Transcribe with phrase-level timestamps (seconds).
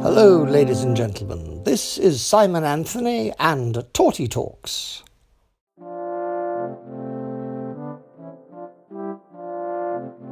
[0.00, 1.62] Hello, ladies and gentlemen.
[1.64, 5.02] This is Simon Anthony and Torty Talks.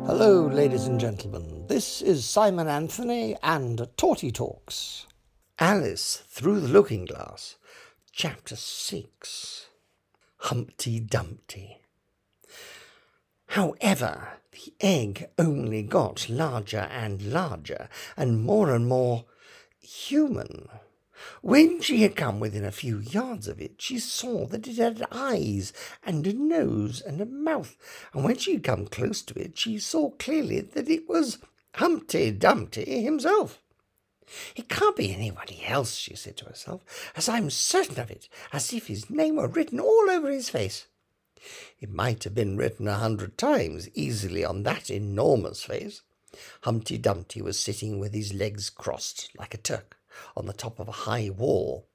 [0.06, 1.67] Hello, ladies and gentlemen.
[1.67, 5.07] This is Simon Anthony and Torty Talks.
[5.59, 7.57] Alice Through the Looking Glass,
[8.13, 9.67] Chapter 6
[10.38, 11.81] Humpty Dumpty.
[13.49, 19.27] However, the egg only got larger and larger and more and more
[19.80, 20.69] human.
[21.41, 25.06] When she had come within a few yards of it, she saw that it had
[25.10, 25.72] eyes
[26.02, 27.77] and a nose and a mouth,
[28.12, 31.38] and when she had come close to it, she saw clearly that it was
[31.74, 33.62] Humpty Dumpty himself.
[34.56, 38.72] It can't be anybody else, she said to herself, as I'm certain of it, as
[38.72, 40.86] if his name were written all over his face.
[41.80, 46.02] It might have been written a hundred times easily on that enormous face.
[46.62, 49.96] Humpty Dumpty was sitting with his legs crossed like a Turk
[50.36, 51.88] on the top of a high wall,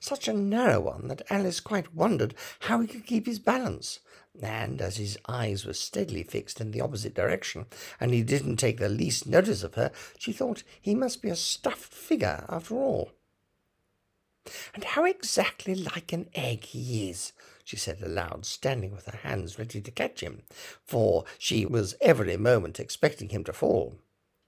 [0.00, 4.00] such a narrow one that Alice quite wondered how he could keep his balance.
[4.42, 7.66] And as his eyes were steadily fixed in the opposite direction,
[8.00, 11.36] and he didn't take the least notice of her, she thought he must be a
[11.36, 13.12] stuffed figure after all.
[14.74, 17.32] And how exactly like an egg he is,
[17.64, 20.42] she said aloud, standing with her hands ready to catch him,
[20.84, 23.96] for she was every moment expecting him to fall.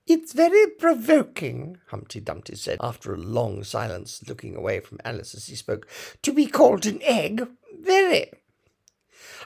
[0.07, 5.47] It's very provoking, Humpty Dumpty said, after a long silence, looking away from Alice as
[5.47, 5.89] he spoke,
[6.23, 7.49] to be called an egg.
[7.81, 8.31] Very.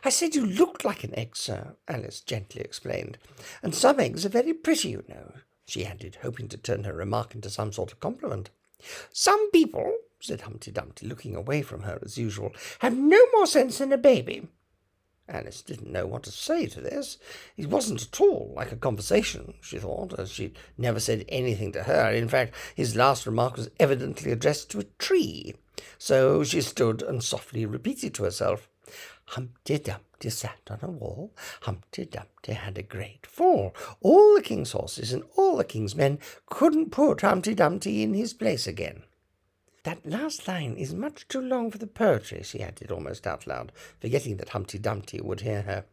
[0.04, 3.16] I said you looked like an egg, sir, Alice gently explained.
[3.62, 5.32] And some eggs are very pretty, you know,
[5.66, 8.50] she added, hoping to turn her remark into some sort of compliment.
[9.12, 13.78] Some people, said Humpty Dumpty, looking away from her as usual, have no more sense
[13.78, 14.48] than a baby.
[15.28, 17.16] Alice didn't know what to say to this.
[17.56, 21.84] It wasn't at all like a conversation, she thought, as she'd never said anything to
[21.84, 22.10] her.
[22.10, 25.54] In fact, his last remark was evidently addressed to a tree.
[25.98, 28.69] So she stood and softly repeated to herself,
[29.26, 31.32] Humpty Dumpty sat on a wall.
[31.62, 33.75] Humpty Dumpty had a great fall.
[34.00, 38.34] All the king's horses and all the king's men couldn't put Humpty Dumpty in his
[38.34, 39.04] place again.
[39.84, 43.72] That last line is much too long for the poetry, she added almost out loud,
[43.98, 45.84] forgetting that Humpty Dumpty would hear her.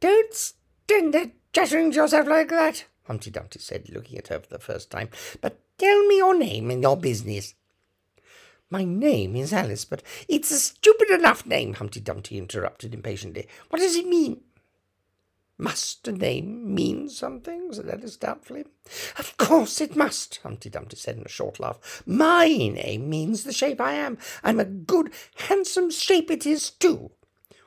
[0.00, 4.48] Don't stand there chattering to yourself like that, Humpty Dumpty said, looking at her for
[4.48, 7.54] the first time, but tell me your name and your business.
[8.70, 13.48] My name is Alice, but it's a stupid enough name, Humpty Dumpty interrupted impatiently.
[13.68, 14.40] What does it mean?
[15.58, 17.72] Must a name mean something?
[17.72, 18.66] said Alice doubtfully.
[19.18, 22.02] Of course it must, Humpty Dumpty said in a short laugh.
[22.04, 24.18] My name means the shape I am.
[24.44, 27.10] I'm a good, handsome shape it is, too.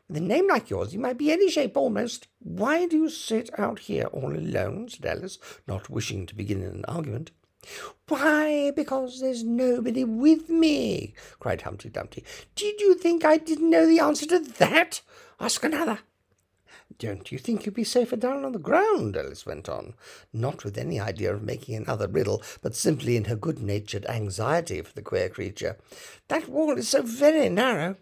[0.07, 2.27] With a name like yours, you might be any shape almost.
[2.37, 4.89] Why do you sit out here all alone?
[4.89, 7.31] said Alice, not wishing to begin an argument.
[8.07, 12.23] Why, because there's nobody with me, cried Humpty Dumpty.
[12.55, 15.01] Did you think I didn't know the answer to that?
[15.39, 15.99] Ask another.
[16.99, 19.15] Don't you think you'd be safer down on the ground?
[19.15, 19.93] Alice went on,
[20.33, 24.81] not with any idea of making another riddle, but simply in her good natured anxiety
[24.81, 25.77] for the queer creature.
[26.27, 27.95] That wall is so very narrow.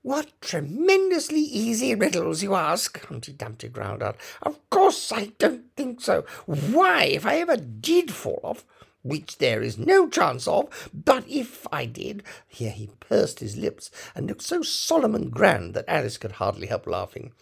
[0.00, 4.16] What tremendously easy riddles you ask, Humpty Dumpty growled out.
[4.40, 6.24] Of course I don't think so.
[6.46, 8.64] Why, if I ever did fall off,
[9.02, 13.90] which there is no chance of, but if I did, here he pursed his lips
[14.14, 17.32] and looked so solemn and grand that Alice could hardly help laughing.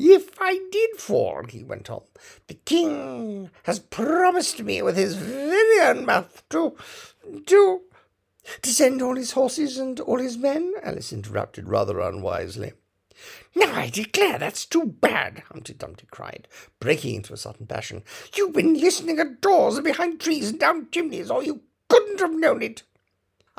[0.00, 2.02] If I did fall, he went on,
[2.46, 6.76] the king has promised me with his very own mouth to,
[7.46, 7.80] to,
[8.62, 12.74] to send all his horses and all his men, Alice interrupted rather unwisely.
[13.56, 16.46] Now I declare that's too bad, Humpty Dumpty cried,
[16.78, 18.04] breaking into a sudden passion.
[18.36, 22.34] You've been listening at doors and behind trees and down chimneys, or you couldn't have
[22.34, 22.84] known it.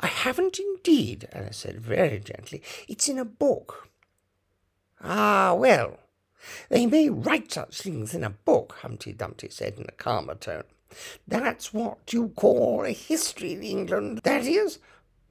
[0.00, 2.62] I haven't indeed, Alice said very gently.
[2.88, 3.88] It's in a book.
[5.02, 5.98] Ah, well,
[6.68, 10.64] they may write such things in a book, Humpty Dumpty said in a calmer tone.
[11.26, 14.78] That's what you call a history of England, that is.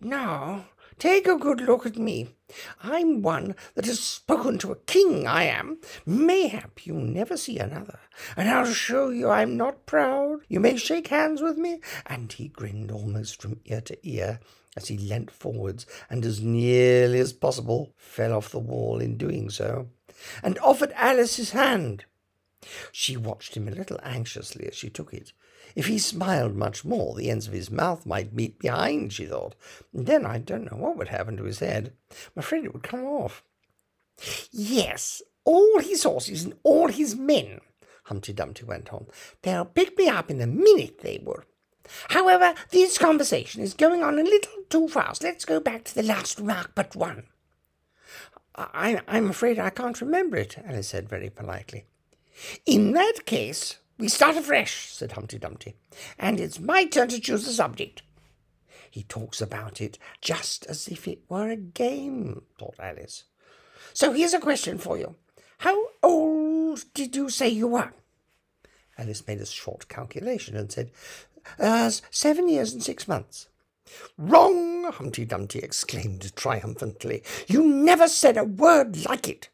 [0.01, 0.65] Now,
[0.97, 2.35] take a good look at me.
[2.81, 5.79] I'm one that has spoken to a king, I am.
[6.05, 7.99] Mayhap you'll never see another,
[8.37, 10.39] and I'll show you I'm not proud.
[10.47, 11.81] You may shake hands with me.
[12.05, 14.39] And he grinned almost from ear to ear
[14.75, 19.49] as he leant forwards and as nearly as possible fell off the wall in doing
[19.49, 19.87] so
[20.43, 22.05] and offered Alice his hand.
[22.91, 25.31] She watched him a little anxiously as she took it.
[25.75, 29.55] If he smiled much more, the ends of his mouth might meet behind, she thought.
[29.93, 31.93] And then I don't know what would happen to his head.
[32.11, 33.43] I'm afraid it would come off.
[34.51, 37.61] Yes, all his horses and all his men,
[38.05, 39.05] Humpty Dumpty went on.
[39.41, 41.43] They'll pick me up in a minute, they will.
[42.09, 45.23] However, this conversation is going on a little too fast.
[45.23, 47.23] Let's go back to the last remark but one.
[48.55, 51.85] I, I'm afraid I can't remember it, Alice said very politely.
[52.65, 55.75] In that case, we start afresh, said Humpty Dumpty,
[56.17, 58.01] and it's my turn to choose the subject.
[58.91, 63.25] He talks about it just as if it were a game, thought Alice.
[63.93, 65.15] So here's a question for you.
[65.59, 67.93] How old did you say you were?
[68.97, 70.91] Alice made a short calculation and said,
[71.59, 73.47] uh, seven years and six months.
[74.17, 74.91] Wrong!
[74.91, 77.23] Humpty Dumpty exclaimed triumphantly.
[77.47, 79.49] You never said a word like it.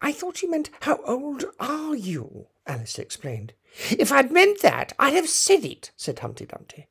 [0.00, 2.48] I thought you meant, How old are you?
[2.66, 3.54] Alice explained.
[3.90, 6.86] If I'd meant that, I'd have said it, said Humpty Dumpty.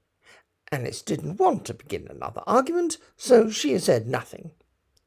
[0.71, 4.51] Alice didn't want to begin another argument, so she said nothing.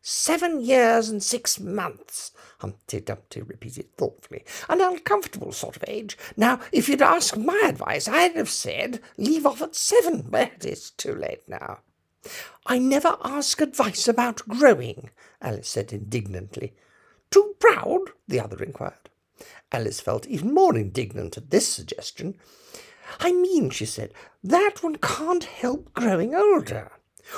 [0.03, 4.45] Seven years and six months, Humpty Dumpty repeated thoughtfully.
[4.69, 6.17] An uncomfortable sort of age.
[6.39, 10.91] Now, if you'd asked my advice, I'd have said leave off at seven, but it's
[10.91, 11.81] too late now.
[12.67, 15.11] I never ask advice about growing,
[15.41, 16.75] Alice said indignantly.
[17.31, 18.01] Too proud?
[18.27, 19.11] the other inquired.
[19.73, 22.37] Alice felt even more indignant at this suggestion.
[23.19, 24.13] I mean, she said,
[24.45, 26.93] that one can't help growing older.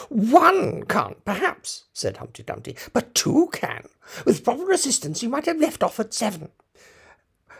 [0.08, 3.88] One can't, perhaps, said Humpty Dumpty, but two can.
[4.24, 6.50] With proper assistance, you might have left off at seven.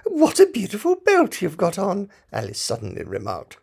[0.04, 3.58] What a beautiful belt you've got on, Alice suddenly remarked.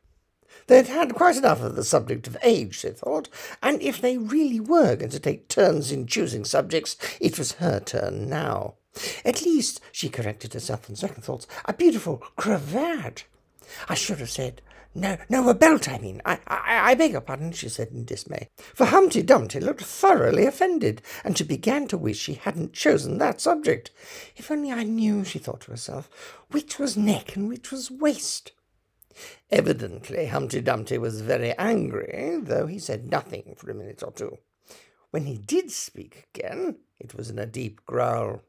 [0.67, 3.27] They'd had quite enough of the subject of age, they thought,
[3.61, 7.79] and if they really were going to take turns in choosing subjects, it was her
[7.79, 8.75] turn now.
[9.25, 13.25] At least, she corrected herself on second thoughts, a beautiful cravat.
[13.87, 14.61] I should have said
[14.95, 16.21] no, no, a belt, I mean.
[16.25, 18.49] I, I, I beg your pardon, she said in dismay.
[18.73, 23.39] For Humpty Dumpty looked thoroughly offended, and she began to wish she hadn't chosen that
[23.39, 23.91] subject.
[24.35, 26.09] If only I knew, she thought to herself,
[26.51, 28.51] which was neck and which was waist.
[29.51, 34.37] Evidently, Humpty Dumpty was very angry, though he said nothing for a minute or two.
[35.11, 38.41] When he did speak again, it was in a deep growl.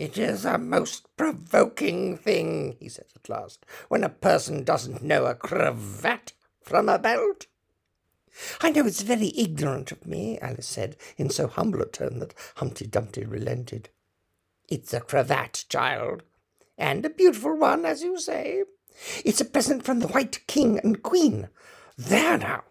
[0.00, 5.26] It is a most provoking thing, he said at last, when a person doesn't know
[5.26, 6.32] a cravat
[6.62, 7.44] from a belt.
[8.62, 12.32] I know it's very ignorant of me, Alice said, in so humble a tone that
[12.56, 13.90] Humpty Dumpty relented.
[14.70, 16.22] It's a cravat, child,
[16.78, 18.62] and a beautiful one, as you say.
[19.22, 21.50] It's a present from the White King and Queen.
[21.98, 22.64] There now.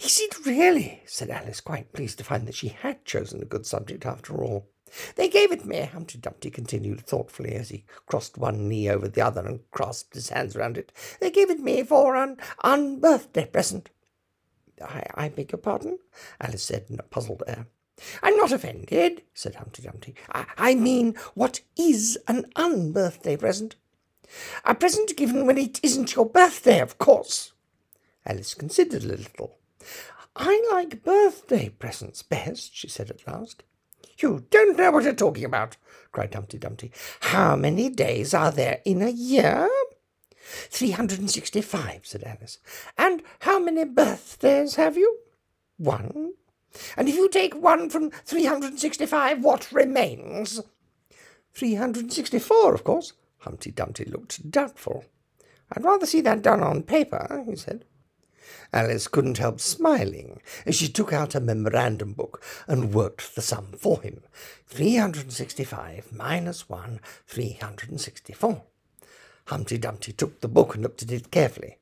[0.00, 1.00] Is it really?
[1.06, 4.68] said Alice, quite pleased to find that she had chosen a good subject after all.
[5.16, 9.20] They gave it me, Humpty Dumpty continued thoughtfully as he crossed one knee over the
[9.20, 10.92] other and clasped his hands round it.
[11.20, 13.90] They gave it me for an unbirthday present.
[14.82, 15.98] I, I beg your pardon?
[16.40, 17.66] Alice said in a puzzled air.
[18.22, 20.14] I'm not offended, said Humpty Dumpty.
[20.32, 23.76] I, I mean, what is an unbirthday present?
[24.64, 27.52] A present given when it isn't your birthday, of course.
[28.24, 29.58] Alice considered a little.
[30.36, 33.64] I like birthday presents best, she said at last.
[34.18, 35.76] You don't know what you're talking about,
[36.12, 36.92] cried Humpty Dumpty.
[37.20, 39.68] How many days are there in a year?
[40.40, 42.58] Three hundred and sixty-five, said Alice.
[42.96, 45.18] And how many birthdays have you?
[45.76, 46.32] One.
[46.96, 50.60] And if you take one from three hundred and sixty-five, what remains?
[51.52, 53.12] Three hundred and sixty-four, of course.
[53.38, 55.04] Humpty Dumpty looked doubtful.
[55.72, 57.84] I'd rather see that done on paper, he said.
[58.72, 63.72] Alice couldn't help smiling as she took out a memorandum book and worked the sum
[63.78, 64.22] for him.
[64.66, 68.62] 365 minus 1, 364.
[69.46, 71.78] Humpty Dumpty took the book and looked at it carefully.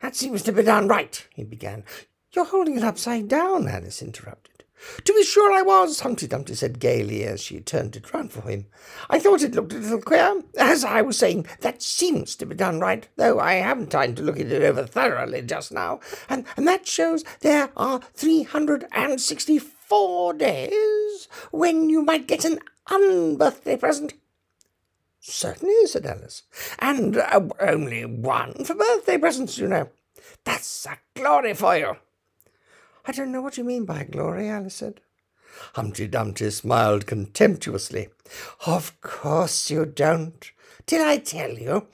[0.00, 1.84] That seems to be done right, he began.
[2.32, 4.57] You're holding it upside down, Alice interrupted.
[5.04, 8.42] To be sure I was, Humpty Dumpty said gaily as she turned it round for
[8.48, 8.66] him.
[9.10, 10.42] I thought it looked a little queer.
[10.56, 14.22] As I was saying, that seems to be done right, though I haven't time to
[14.22, 16.00] look it over thoroughly just now.
[16.28, 22.44] And, and that shows there are three hundred and sixty-four days when you might get
[22.44, 24.14] an unbirthday present.
[25.20, 26.44] Certainly, said Alice.
[26.78, 29.90] And uh, only one for birthday presents, you know.
[30.44, 31.96] That's a glory for you.
[33.08, 35.00] I don't know what you mean by glory, Alice said.
[35.72, 38.10] Humpty Dumpty smiled contemptuously.
[38.66, 40.52] Of course you don't.
[40.84, 41.86] Did I tell you?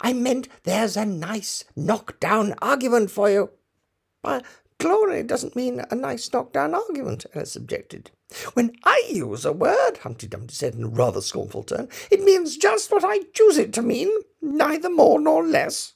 [0.00, 3.50] I meant there's a nice knock-down argument for you.
[4.24, 4.44] But
[4.78, 8.10] glory doesn't mean a nice knock-down argument, Alice objected.
[8.54, 12.56] When I use a word, Humpty Dumpty said in a rather scornful tone, it means
[12.56, 14.10] just what I choose it to mean,
[14.42, 15.92] neither more nor less.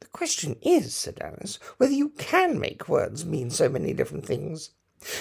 [0.00, 4.70] The question is, said Alice, whether you can make words mean so many different things.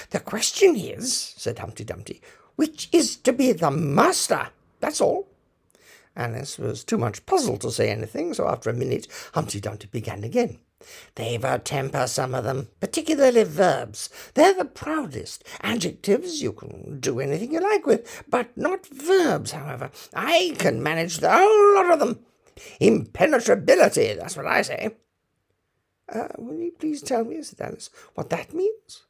[0.10, 2.22] The question is, said Humpty Dumpty,
[2.56, 5.28] which is to be the master, that's all.
[6.16, 10.24] Alice was too much puzzled to say anything, so after a minute Humpty Dumpty began
[10.24, 10.60] again.
[11.16, 14.10] They've a temper, some of them, particularly verbs.
[14.34, 15.44] They're the proudest.
[15.62, 19.90] Adjectives you can do anything you like with, but not verbs, however.
[20.14, 22.26] I can manage the whole lot of them.
[22.80, 24.96] Impenetrability, that's what I say.
[26.08, 29.04] Uh, will you please tell me, said Alice, what that means?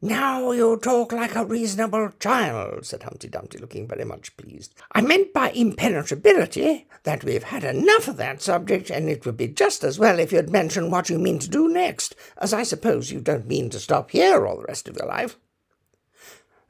[0.00, 4.72] Now you talk like a reasonable child, said Humpty Dumpty, looking very much pleased.
[4.92, 9.48] I meant by impenetrability that we've had enough of that subject, and it would be
[9.48, 13.10] just as well if you'd mention what you mean to do next, as I suppose
[13.10, 15.36] you don't mean to stop here all the rest of your life.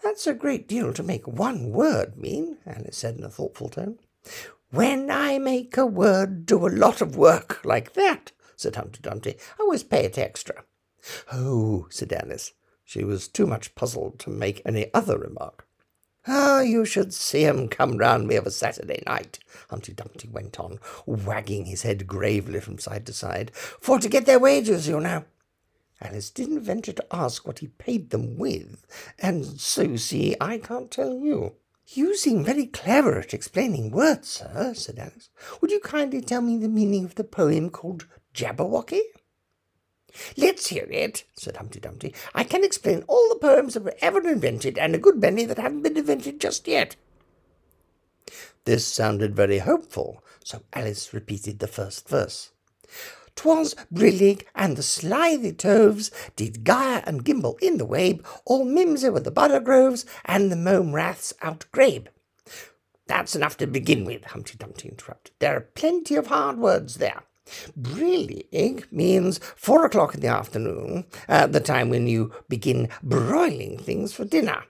[0.03, 3.99] That's a great deal to make one word mean, Alice said in a thoughtful tone.
[4.71, 9.37] When I make a word do a lot of work like that, said Humpty Dumpty,
[9.59, 10.65] I always pay it extra.
[11.33, 12.53] Oh, said Alice,
[12.85, 15.67] she was too much puzzled to make any other remark.
[16.27, 19.39] Ah, you should see 'em come round me of a Saturday night,
[19.71, 24.27] Humpty Dumpty went on, wagging his head gravely from side to side, for to get
[24.27, 25.25] their wages, you know.
[25.99, 28.87] Alice didn't venture to ask what he paid them with,
[29.19, 31.55] and so, see, I can't tell you.
[31.91, 35.31] You seem very clever at explaining words, sir, said Alice.
[35.61, 39.01] Would you kindly tell me the meaning of the poem called Jabberwocky?
[40.37, 42.15] Let's hear it, said Humpty Dumpty.
[42.35, 45.59] I can explain all the poems that were ever invented, and a good many that
[45.59, 46.97] haven't been invented just yet.
[48.67, 52.51] This sounded very hopeful, so Alice repeated the first verse.
[53.39, 59.11] Twas brillig and the slithy toves did gyre and gimble in the wabe, all mimsy
[59.11, 62.09] with the borogoves and the mome raths outgrabe.
[63.07, 65.35] That's enough to begin with, Humpty Dumpty interrupted.
[65.39, 67.23] There are plenty of hard words there.
[67.81, 74.13] Brillig means four o'clock in the afternoon, uh, the time when you begin broiling things
[74.13, 74.65] for dinner.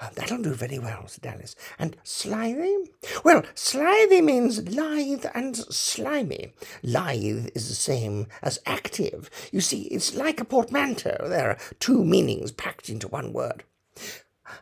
[0.00, 1.54] Uh, that'll do very well, said Alice.
[1.78, 2.74] And slithy?
[3.22, 6.54] Well, slithy means lithe and slimy.
[6.82, 9.28] Lithe is the same as active.
[9.52, 11.28] You see, it's like a portmanteau.
[11.28, 13.64] There are two meanings packed into one word.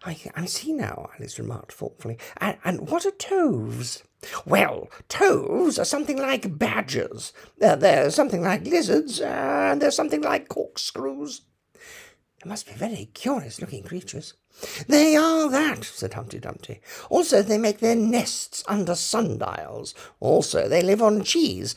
[0.04, 2.18] I, I see now, Alice remarked thoughtfully.
[2.38, 4.02] And, and what are toves?
[4.44, 7.32] Well, toves are something like badgers.
[7.62, 11.42] Uh, they're something like lizards, and they're something like corkscrews.
[12.42, 14.34] They must be very curious looking creatures.
[14.86, 16.80] They are that, said Humpty Dumpty.
[17.10, 19.94] Also, they make their nests under sundials.
[20.20, 21.76] Also, they live on cheese.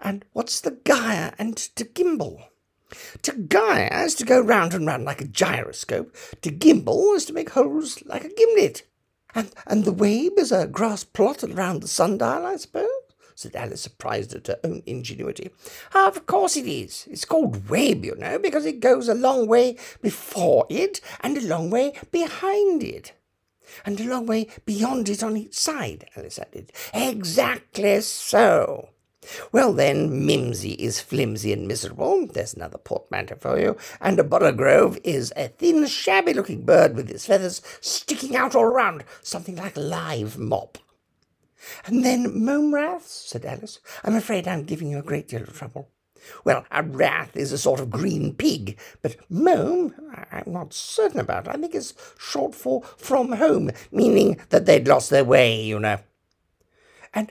[0.00, 2.42] And what's the gyre and to gimble?
[3.22, 6.14] To gyre is to go round and round like a gyroscope.
[6.42, 8.82] To gimble is to make holes like a gimlet.
[9.34, 12.88] And, and the wabe is a grass plot around the sundial, I suppose?
[13.36, 15.50] Said Alice, surprised at her own ingenuity.
[15.94, 17.06] Ah, of course it is.
[17.10, 21.46] It's called wabe, you know, because it goes a long way before it and a
[21.46, 23.12] long way behind it.
[23.84, 26.72] And a long way beyond it on each side, Alice added.
[26.94, 28.88] Exactly so.
[29.52, 32.26] Well, then, Mimsy is flimsy and miserable.
[32.26, 33.76] There's another portmanteau for you.
[34.00, 38.64] And a borogove is a thin, shabby looking bird with its feathers sticking out all
[38.64, 40.78] round, something like live mop.
[41.84, 43.80] And then mome raths, said Alice.
[44.04, 45.90] I'm afraid I'm giving you a great deal of trouble.
[46.44, 49.94] Well, a rath is a sort of green pig, but mome,
[50.32, 51.46] I'm not certain about.
[51.48, 55.98] I think it's short for from home, meaning that they'd lost their way, you know.
[57.14, 57.30] And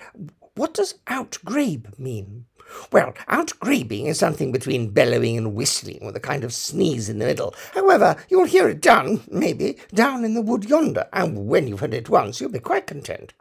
[0.55, 2.45] what does outgrabe mean?
[2.91, 7.25] Well, outgrabing is something between bellowing and whistling, with a kind of sneeze in the
[7.25, 7.53] middle.
[7.73, 11.93] However, you'll hear it done, maybe, down in the wood yonder, and when you've heard
[11.93, 13.33] it once, you'll be quite content.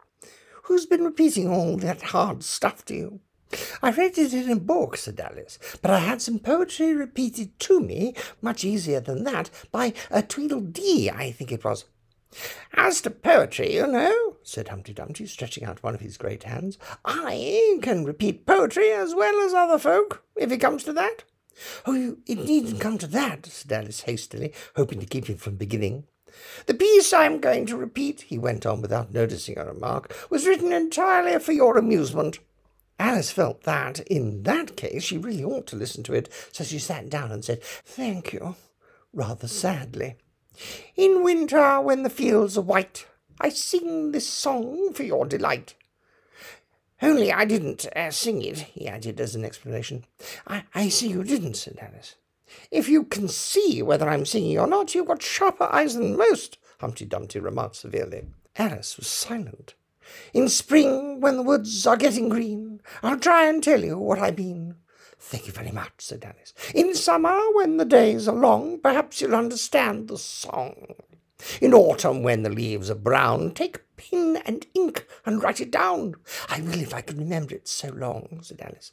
[0.65, 3.19] Who's been repeating all that hard stuff to you?
[3.83, 7.79] I read it in a book, said Alice, but I had some poetry repeated to
[7.79, 11.85] me, much easier than that, by a Tweedledee, I think it was.
[12.73, 16.79] As to poetry, you know, said Humpty Dumpty, stretching out one of his great hands,
[17.05, 21.25] I can repeat poetry as well as other folk, if it comes to that.
[21.85, 26.05] Oh, it needn't come to that, said Alice hastily, hoping to keep him from beginning.
[26.65, 30.71] The piece I'm going to repeat, he went on without noticing her remark, was written
[30.73, 32.39] entirely for your amusement.
[32.97, 36.79] Alice felt that, in that case, she really ought to listen to it, so she
[36.79, 38.55] sat down and said, Thank you,
[39.13, 40.15] rather sadly.
[40.95, 43.05] In winter, when the fields are white,
[43.39, 45.75] I sing this song for your delight.
[47.01, 50.05] Only I didn't uh, sing it, he added as an explanation.
[50.47, 52.15] I, I see you didn't, said Alice.
[52.71, 56.57] If you can see whether I'm singing or not, you've got sharper eyes than most,
[56.79, 58.25] Humpty Dumpty remarked severely.
[58.57, 59.75] Alice was silent.
[60.33, 64.31] In spring, when the woods are getting green, I'll try and tell you what I
[64.31, 64.75] mean.
[65.19, 66.53] Thank you very much, said Alice.
[66.73, 70.95] In summer, when the days are long, perhaps you'll understand the song.
[71.61, 76.15] In autumn, when the leaves are brown, take pen and ink and write it down.
[76.49, 78.91] I will if I can remember it so long, said Alice.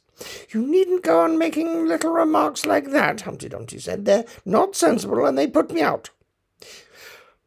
[0.49, 4.05] You needn't go on making little remarks like that, Humpty Dumpty said.
[4.05, 6.09] They're not sensible and they put me out.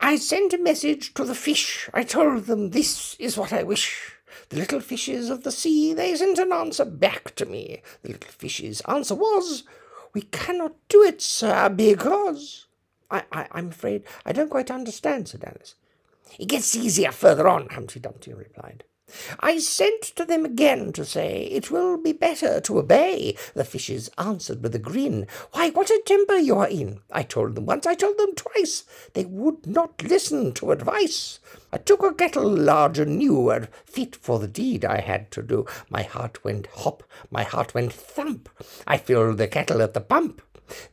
[0.00, 1.88] I sent a message to the fish.
[1.92, 4.12] I told them this is what I wish.
[4.48, 7.82] The little fishes of the sea, they sent an answer back to me.
[8.02, 9.64] The little fish's answer was,
[10.12, 12.66] We cannot do it, sir, because...
[13.10, 15.74] I, I, I'm afraid I don't quite understand, said Alice.
[16.38, 18.84] It gets easier further on, Humpty Dumpty replied.
[19.40, 23.36] I sent to them again to say it will be better to obey.
[23.54, 25.26] The fishes answered with a grin.
[25.50, 27.00] Why, what a temper you are in!
[27.10, 28.84] I told them once, I told them twice.
[29.14, 31.40] They would not listen to advice.
[31.72, 35.42] I took a kettle large and new, and fit for the deed I had to
[35.42, 35.66] do.
[35.88, 38.48] My heart went hop, my heart went thump.
[38.86, 40.40] I filled the kettle at the pump.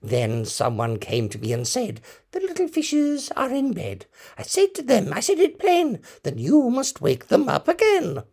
[0.02, 4.06] Then someone came to me and said, The little fishes are in bed.
[4.38, 8.24] I said to them, I said it plain, Then you must wake them up again.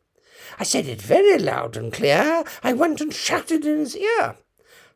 [0.59, 2.45] I said it very loud and clear.
[2.63, 4.37] I went and shouted in his ear.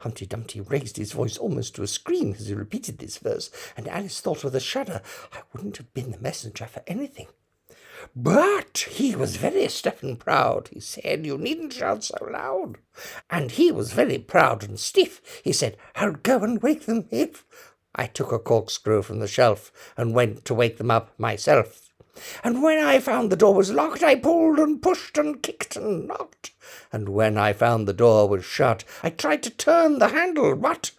[0.01, 3.89] Humpty Dumpty raised his voice almost to a scream as he repeated this verse, and
[3.89, 5.03] Alice thought with a shudder,
[5.33, 7.27] I wouldn't have been the messenger for anything.
[8.15, 10.69] But he was very stiff and proud.
[10.73, 12.79] He said, You needn't shout so loud.
[13.31, 15.41] And he was very proud and stiff.
[15.43, 17.45] He said, I'll go and wake them if.
[17.95, 21.93] I took a corkscrew from the shelf and went to wake them up myself.
[22.43, 26.07] And when I found the door was locked, I pulled and pushed and kicked and
[26.09, 26.53] knocked.
[26.93, 30.93] And when I found the door was shut, I tried to turn the handle, but.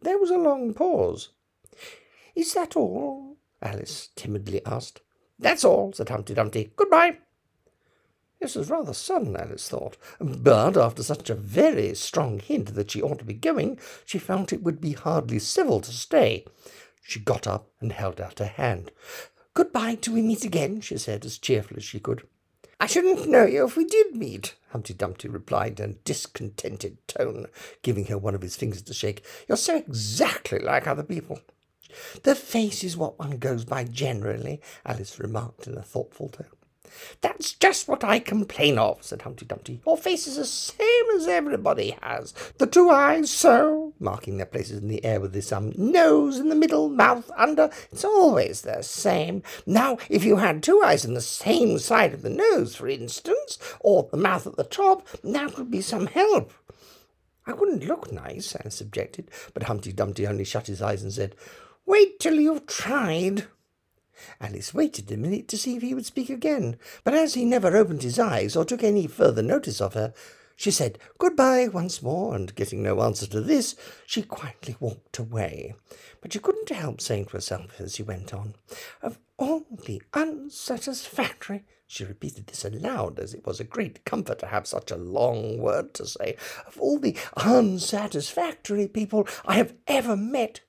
[0.00, 1.30] There was a long pause.
[2.34, 3.36] Is that all?
[3.60, 5.00] Alice timidly asked.
[5.38, 6.72] That's all, said Humpty Dumpty.
[6.76, 7.18] Goodbye.
[8.40, 13.00] This was rather sudden, Alice thought, but after such a very strong hint that she
[13.00, 16.44] ought to be going, she felt it would be hardly civil to stay.
[17.02, 18.90] She got up and held out her hand.
[19.54, 22.26] Goodbye till we meet again, she said, as cheerful as she could.
[22.80, 27.46] I shouldn't know you if we did meet, Humpty Dumpty replied in a discontented tone,
[27.82, 29.24] giving her one of his fingers to shake.
[29.46, 31.38] You're so exactly like other people.
[32.22, 36.46] The face is what one goes by generally, Alice remarked in a thoughtful tone.
[37.20, 39.80] That's just what I complain of, said Humpty Dumpty.
[39.86, 42.32] Your face is the same as everybody has.
[42.58, 46.48] The two eyes, so, marking their places in the air with this um, nose in
[46.48, 47.70] the middle, mouth under.
[47.90, 49.42] It's always the same.
[49.66, 53.58] Now, if you had two eyes on the same side of the nose, for instance,
[53.80, 56.52] or the mouth at the top, that would be some help.
[57.46, 61.34] I wouldn't look nice, Alice objected, but Humpty Dumpty only shut his eyes and said,
[61.86, 63.46] Wait till you've tried.
[64.40, 67.76] Alice waited a minute to see if he would speak again, but as he never
[67.76, 70.14] opened his eyes or took any further notice of her,
[70.54, 73.74] she said good-bye once more, and getting no answer to this,
[74.06, 75.74] she quietly walked away.
[76.20, 78.54] But she couldn't help saying to herself as she went on,
[79.00, 84.46] Of all the unsatisfactory she repeated this aloud, as it was a great comfort to
[84.46, 86.36] have such a long word to say.
[86.66, 90.60] Of all the unsatisfactory people I have ever met,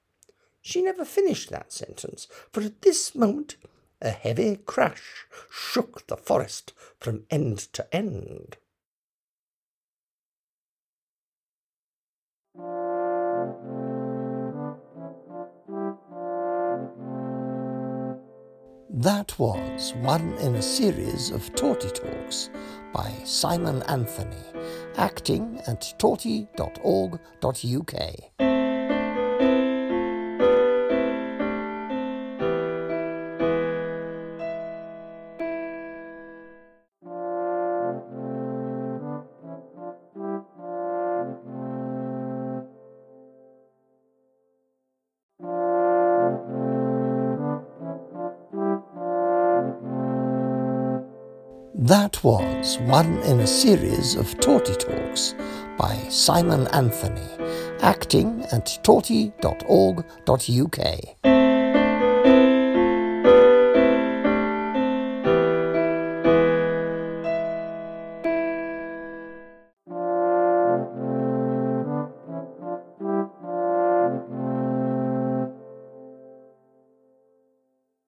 [0.64, 3.58] she never finished that sentence, for at this moment
[4.02, 8.58] a heavy crash shook the forest from end to end.
[18.90, 22.50] That was one in a series of Torty Talks
[22.94, 24.38] by Simon Anthony,
[24.96, 26.54] acting at torty.org.uk.
[51.84, 55.36] That was one in a series of Torty Talks
[55.78, 57.28] by Simon Anthony,
[57.82, 59.34] acting at torty.org.uk.